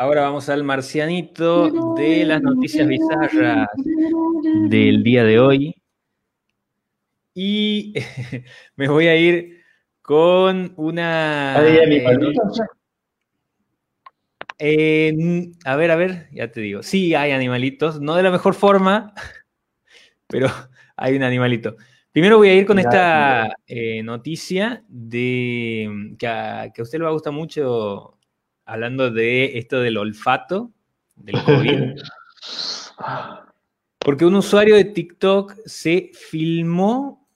[0.00, 3.68] Ahora vamos al marcianito de las noticias bizarras
[4.70, 5.74] del día de hoy.
[7.34, 7.92] Y
[8.76, 9.60] me voy a ir
[10.00, 11.54] con una.
[14.58, 16.82] Eh, a ver, a ver, ya te digo.
[16.82, 19.12] Sí, hay animalitos, no de la mejor forma,
[20.26, 20.48] pero
[20.96, 21.76] hay un animalito.
[22.10, 27.04] Primero voy a ir con esta eh, noticia de que a, que a usted le
[27.04, 28.16] va a gustar mucho
[28.70, 30.70] hablando de esto del olfato,
[31.16, 32.00] del COVID.
[33.98, 37.28] Porque un usuario de TikTok se filmó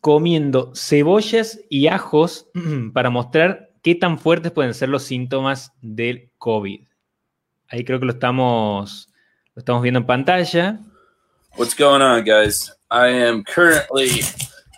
[0.00, 2.48] comiendo cebollas y ajos
[2.92, 6.84] para mostrar qué tan fuertes pueden ser los síntomas del COVID.
[7.68, 9.08] Ahí creo que lo estamos,
[9.54, 10.80] lo estamos viendo en pantalla.
[11.56, 12.72] What's going on, guys?
[12.90, 14.22] I am currently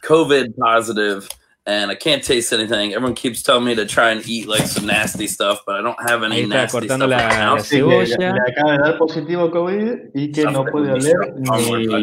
[0.06, 1.26] COVID positive
[1.66, 2.92] and I can't taste anything.
[2.92, 5.98] Everyone keeps telling me to try and eat like some nasty stuff, but I don't
[6.08, 7.54] have any Ahí está nasty cortando stuff la, right now.
[7.56, 8.16] la cebolla.
[8.18, 11.96] Le, le acaba de dar positivo COVID y que no puede oler ni,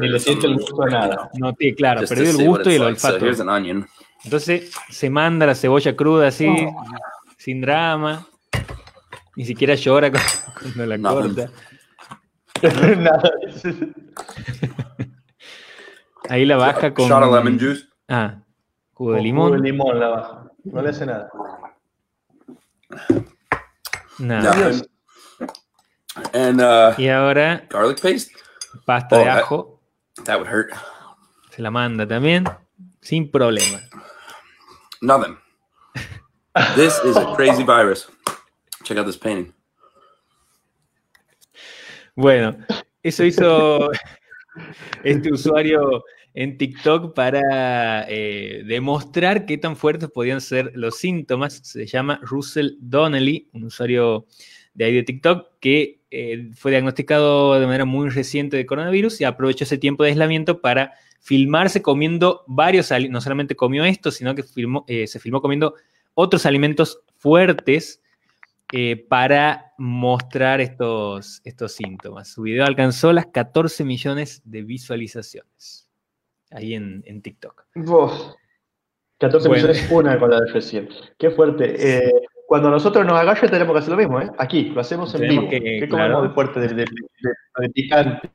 [0.00, 1.30] ni le siente el gusto a nada.
[1.34, 3.00] No, sí, claro, Just to perdió el see what gusto y it's el like.
[3.00, 3.24] So olfato.
[3.24, 3.86] here's an onion.
[4.24, 6.48] Entonces se manda la cebolla cruda así,
[7.38, 8.26] sin drama.
[9.36, 10.18] Ni siquiera llora cu-
[10.60, 11.14] cuando la No.
[11.14, 11.50] corta.
[12.96, 13.30] nada.
[16.28, 17.08] Ahí la baja con.
[17.08, 17.84] Shot of lemon juice.
[18.08, 18.38] Ah,
[18.96, 19.48] jugo de limón.
[19.52, 20.50] jugo de limón la baja.
[20.64, 21.30] No le hace nada.
[24.18, 24.72] Nada.
[26.32, 28.32] And uh, Y ahora garlic paste.
[28.86, 29.80] pasta Oh, de that- ajo.
[30.24, 30.72] That would hurt.
[31.50, 32.44] Se la manda también.
[33.02, 33.80] Sin problema.
[35.02, 35.36] Nothing.
[36.74, 38.08] This is a crazy virus.
[38.82, 39.52] Check out this painting.
[42.14, 42.56] Bueno,
[43.02, 43.90] eso hizo
[45.02, 46.04] este usuario
[46.34, 51.60] en TikTok para eh, demostrar qué tan fuertes podían ser los síntomas.
[51.64, 54.26] Se llama Russell Donnelly, un usuario
[54.74, 59.24] de ahí de TikTok que eh, fue diagnosticado de manera muy reciente de coronavirus y
[59.24, 63.14] aprovechó ese tiempo de aislamiento para filmarse comiendo varios alimentos.
[63.14, 65.74] No solamente comió esto, sino que filmó- eh, se filmó comiendo
[66.14, 68.02] otros alimentos fuertes
[68.72, 72.28] eh, para mostrar estos, estos síntomas.
[72.28, 75.88] Su video alcanzó las 14 millones de visualizaciones
[76.50, 77.66] ahí en, en TikTok.
[77.76, 78.12] Uf.
[79.18, 79.62] 14 Bueno.
[79.68, 80.88] millones, una con la de recién.
[81.18, 81.74] Qué fuerte.
[82.06, 82.12] Eh,
[82.46, 84.30] cuando nosotros nos agarre tenemos que hacer lo mismo, ¿eh?
[84.38, 85.50] Aquí, lo hacemos en Tenemos vivo.
[85.50, 86.14] que- ¿Qué claro.
[86.14, 88.30] comemos de fuerte, de, de- de- de picante?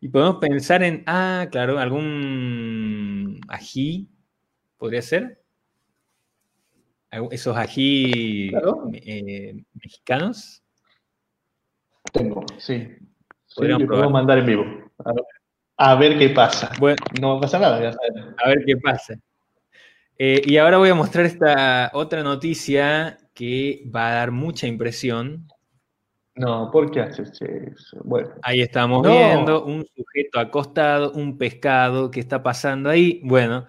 [0.00, 4.08] Y podemos pensar en, ah, claro, algún ají,
[4.78, 5.42] podría ser.
[7.30, 8.90] Esos ají Claro.
[8.92, 10.62] eh, mexicanos.
[12.12, 12.88] tengo, sí.
[13.46, 14.64] Sí, lo podemos mandar en vivo.
[15.04, 15.24] A ver,
[15.78, 16.70] a ver qué pasa.
[16.78, 18.34] Bueno, No va a pasar nada, ya saben.
[18.44, 19.14] a ver qué pasa.
[20.18, 25.46] Eh, y ahora voy a mostrar esta otra noticia que va a dar mucha impresión.
[26.34, 27.98] No, ¿por qué haces eso?
[28.04, 29.10] Bueno, Ahí estamos No.
[29.10, 33.20] viendo un sujeto acostado, un pescado, ¿qué está pasando ahí?
[33.24, 33.66] Bueno,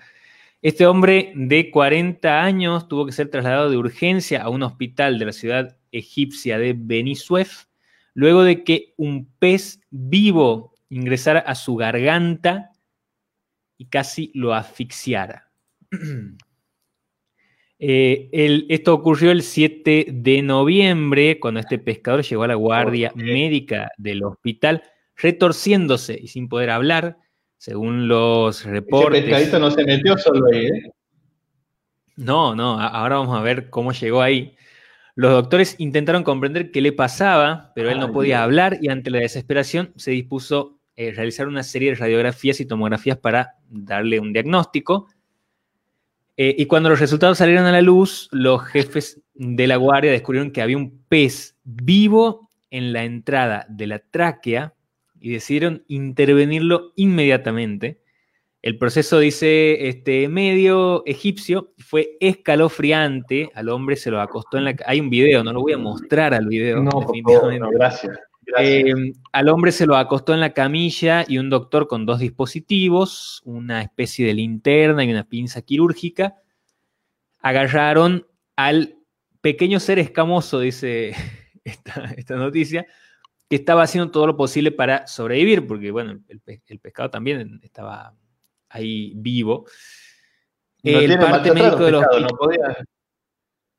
[0.62, 5.25] este hombre de 40 años tuvo que ser trasladado de urgencia a un hospital de
[5.25, 7.66] la ciudad egipcia de Beni Suef,
[8.14, 12.72] luego de que un pez vivo ingresara a su garganta
[13.78, 15.52] y casi lo asfixiara.
[17.81, 23.14] Eh, el- esto ocurrió el 7 de noviembre, cuando este pescador llegó a la guardia
[23.16, 24.84] médica del hospital,
[25.16, 27.18] retorciéndose y sin poder hablar,
[27.59, 29.22] según los ese reportes.
[29.22, 30.92] pescadito no se metió solo ahí, ¿eh?
[32.16, 34.56] No, no, ahora vamos a ver cómo llegó ahí.
[35.16, 39.20] Los doctores intentaron comprender qué le pasaba, pero él no podía hablar y ante la
[39.20, 45.08] desesperación se dispuso a realizar una serie de radiografías y tomografías para darle un diagnóstico.
[46.38, 50.52] Eh, y cuando los resultados salieron a la luz, los jefes de la guardia descubrieron
[50.52, 54.74] que había un pez vivo en la entrada de la tráquea
[55.19, 58.02] y decidieron intervenirlo inmediatamente.
[58.62, 63.50] El proceso, dice este medio egipcio, fue escalofriante.
[63.56, 64.75] Al hombre se lo acostó en la...
[64.85, 66.84] Hay un video, no lo voy a mostrar al video.
[66.84, 68.17] No, favor, no, gracias.
[68.46, 68.85] gracias.
[68.85, 73.41] Eh, al hombre se lo acostó en la camilla y un doctor con dos dispositivos,
[73.46, 76.35] una especie de linterna y una pinza quirúrgica,
[77.41, 78.28] agarraron
[78.58, 78.97] al
[79.40, 81.14] pequeño ser escamoso, dice
[81.64, 82.85] esta, esta noticia,
[83.49, 87.59] que estaba haciendo todo lo posible para sobrevivir, porque bueno, el, pe- el pescado también
[87.63, 88.16] estaba
[88.69, 89.66] ahí vivo.
[90.84, 92.78] no el parte médico del pescado, hospital- no podía.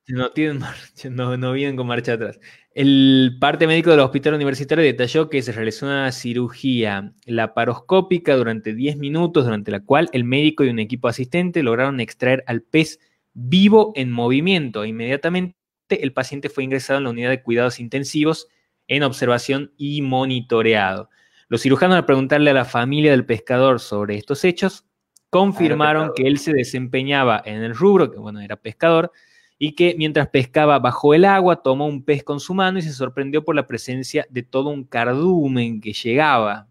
[0.08, 2.40] no tienen marcha, no, no vienen con marcha atrás.
[2.75, 8.96] El parte médico del hospital universitario detalló que se realizó una cirugía laparoscópica durante 10
[8.96, 12.99] minutos, durante la cual el médico y un equipo asistente lograron extraer al pez
[13.34, 14.84] vivo en movimiento.
[14.84, 15.55] Inmediatamente
[15.90, 18.49] el paciente fue ingresado en la unidad de cuidados intensivos
[18.90, 21.08] en observación y monitoreado.
[21.48, 24.84] Los cirujanos al preguntarle a la familia del pescador sobre estos hechos,
[25.31, 29.12] confirmaron que él se desempeñaba en el rubro, que bueno, era pescador,
[29.58, 32.92] y que mientras pescaba bajo el agua tomó un pez con su mano y se
[32.92, 36.66] sorprendió por la presencia de todo un cardumen que llegaba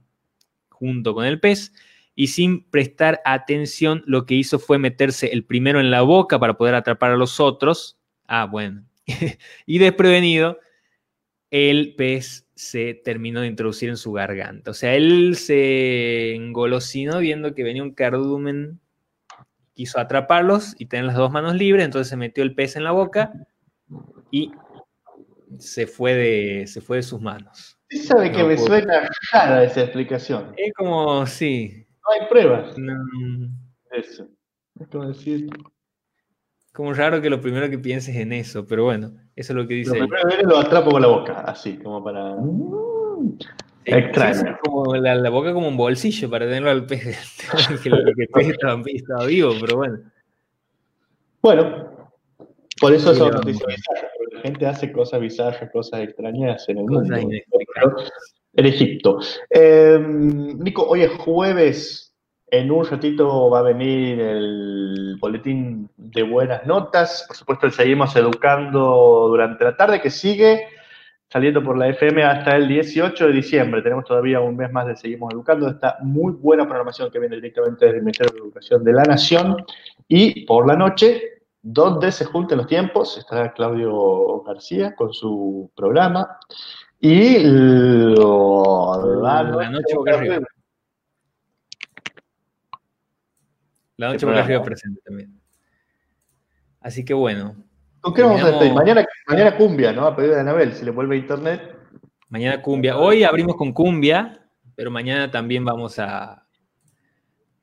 [0.70, 1.72] junto con el pez
[2.16, 6.58] y sin prestar atención lo que hizo fue meterse el primero en la boca para
[6.58, 7.98] poder atrapar a los otros.
[8.28, 8.84] Ah, bueno.
[9.66, 10.58] y desprevenido,
[11.52, 14.72] el pez se terminó de introducir en su garganta.
[14.72, 18.80] O sea, él se engolosinó viendo que venía un cardumen
[19.74, 22.92] quiso atraparlos y tener las dos manos libres, entonces se metió el pez en la
[22.92, 23.32] boca
[24.30, 24.52] y
[25.58, 27.80] se fue de, se fue de sus manos.
[27.90, 30.54] Sí sabe que me suena rara esa explicación.
[30.58, 31.88] Es como, sí.
[32.04, 32.76] No hay pruebas.
[33.92, 34.28] Eso.
[34.80, 35.48] Es como decir...
[36.80, 39.74] Como raro que lo primero que pienses en eso, pero bueno, eso es lo que
[39.74, 40.00] dice.
[40.00, 42.38] Lo primero que lo atrapo con la boca, así, como para...
[43.84, 44.58] Extraño.
[44.64, 47.38] como la, boca como un bolsillo para tenerlo al pez.
[47.84, 48.48] que, el pez
[48.96, 50.00] estaba, vivo, pero bueno.
[51.42, 52.16] Bueno,
[52.80, 56.86] por eso son noticias bizarras, porque la gente hace cosas bizarras, cosas extrañas en el
[56.86, 57.14] mundo.
[58.54, 59.20] En Egipto.
[59.50, 62.09] Em, Nico, hoy es jueves.
[62.52, 67.26] En un ratito va a venir el boletín de buenas notas.
[67.28, 70.68] Por supuesto, seguimos educando durante la tarde que sigue
[71.32, 73.82] saliendo por la FM hasta el 18 de diciembre.
[73.82, 75.70] Tenemos todavía un mes más de Seguimos Educando.
[75.70, 79.58] Esta muy buena programación que viene directamente desde el Ministerio de Educación de la Nación.
[80.08, 86.40] Y por la noche, donde se junten los tiempos, estará Claudio García con su programa.
[87.00, 88.14] Y la,
[89.72, 90.40] noche Boca arriba.
[94.00, 95.38] La noche Boca arriba presente también.
[96.80, 97.54] Así que bueno,
[98.00, 98.74] ¿Con qué vamos a despedir?
[98.74, 100.06] Mañana, mañana cumbia, ¿no?
[100.06, 101.76] A pedido de Anabel, si le vuelve a internet.
[102.30, 102.98] Mañana cumbia.
[102.98, 104.48] Hoy abrimos con cumbia,
[104.78, 106.46] pero mañana también vamos a,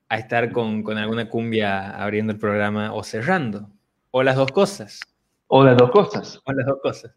[0.09, 3.71] a estar con, con, alguna cumbia abriendo el programa o cerrando.
[4.11, 4.99] O las dos cosas.
[5.47, 6.39] O las dos cosas.
[6.45, 7.15] O las dos cosas.